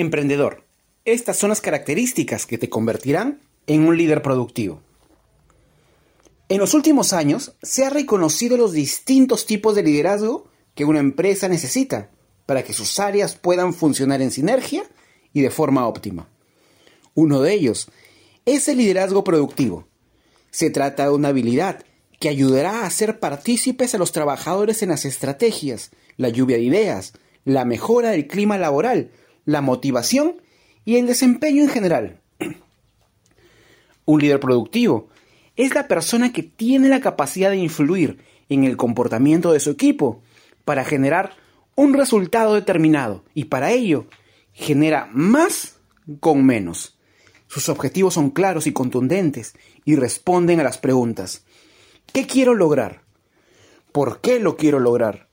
[0.00, 0.64] Emprendedor.
[1.04, 4.80] Estas son las características que te convertirán en un líder productivo.
[6.48, 11.48] En los últimos años se ha reconocido los distintos tipos de liderazgo que una empresa
[11.48, 12.10] necesita
[12.46, 14.84] para que sus áreas puedan funcionar en sinergia
[15.32, 16.28] y de forma óptima.
[17.14, 17.88] Uno de ellos
[18.46, 19.86] es el liderazgo productivo.
[20.50, 21.84] Se trata de una habilidad
[22.18, 27.12] que ayudará a hacer partícipes a los trabajadores en las estrategias, la lluvia de ideas,
[27.44, 29.10] la mejora del clima laboral,
[29.44, 30.40] la motivación
[30.84, 32.20] y el desempeño en general.
[34.04, 35.08] Un líder productivo
[35.56, 40.22] es la persona que tiene la capacidad de influir en el comportamiento de su equipo
[40.64, 41.32] para generar
[41.76, 44.06] un resultado determinado y para ello
[44.52, 45.78] genera más
[46.18, 46.98] con menos.
[47.46, 51.44] Sus objetivos son claros y contundentes y responden a las preguntas.
[52.12, 53.02] ¿Qué quiero lograr?
[53.92, 55.28] ¿Por qué lo quiero lograr?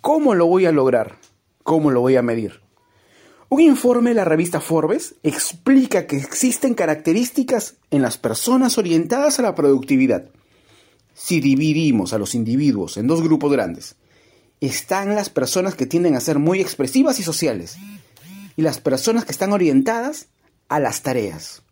[0.00, 1.18] ¿Cómo lo voy a lograr?
[1.62, 2.60] ¿Cómo lo voy a medir?
[3.52, 9.42] Un informe de la revista Forbes explica que existen características en las personas orientadas a
[9.42, 10.30] la productividad.
[11.12, 13.96] Si dividimos a los individuos en dos grupos grandes,
[14.62, 17.76] están las personas que tienden a ser muy expresivas y sociales
[18.56, 20.28] y las personas que están orientadas
[20.70, 21.62] a las tareas.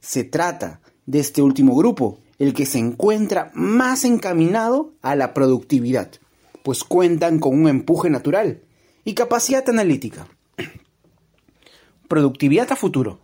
[0.00, 6.10] Se trata de este último grupo, el que se encuentra más encaminado a la productividad,
[6.64, 8.62] pues cuentan con un empuje natural
[9.04, 10.26] y capacidad analítica.
[12.08, 13.20] Productividad a futuro.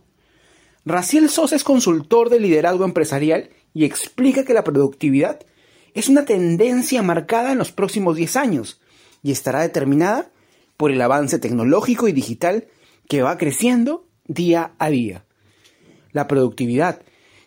[0.85, 5.39] Raciel Sosa es consultor de liderazgo empresarial y explica que la productividad
[5.93, 8.81] es una tendencia marcada en los próximos 10 años
[9.21, 10.31] y estará determinada
[10.77, 12.67] por el avance tecnológico y digital
[13.07, 15.25] que va creciendo día a día.
[16.11, 17.01] La productividad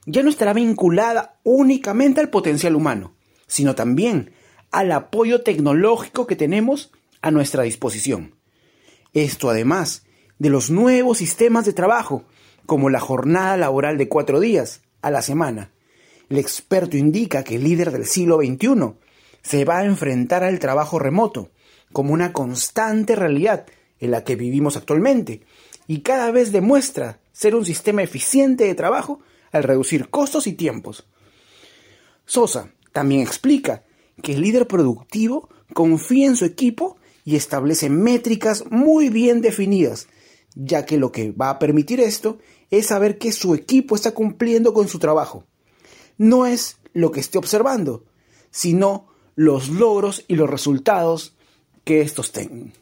[0.06, 3.14] ya no estará vinculada únicamente al potencial humano,
[3.46, 4.32] sino también
[4.70, 8.34] al apoyo tecnológico que tenemos a nuestra disposición.
[9.12, 10.04] Esto además
[10.38, 12.24] de los nuevos sistemas de trabajo,
[12.66, 15.72] como la jornada laboral de cuatro días a la semana.
[16.30, 18.94] El experto indica que el líder del siglo XXI
[19.42, 21.50] se va a enfrentar al trabajo remoto
[21.92, 23.66] como una constante realidad
[24.00, 25.42] en la que vivimos actualmente
[25.86, 29.20] y cada vez demuestra ser un sistema eficiente de trabajo
[29.50, 31.06] al reducir costos y tiempos.
[32.24, 33.84] Sosa también explica
[34.22, 40.08] que el líder productivo confía en su equipo y establece métricas muy bien definidas
[40.54, 42.38] ya que lo que va a permitir esto
[42.70, 45.44] es saber que su equipo está cumpliendo con su trabajo.
[46.18, 48.04] No es lo que esté observando,
[48.50, 51.34] sino los logros y los resultados
[51.84, 52.72] que estos tengan.